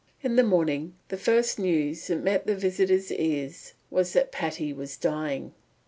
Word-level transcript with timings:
In 0.23 0.35
the 0.35 0.41
morning 0.41 0.95
the 1.09 1.15
first 1.15 1.59
news 1.59 2.07
that 2.07 2.23
met 2.23 2.47
the 2.47 2.55
visitors' 2.55 3.11
ears 3.11 3.73
was 3.91 4.13
that 4.13 4.31
Patty 4.31 4.73
was 4.73 4.97
dying. 4.97 5.53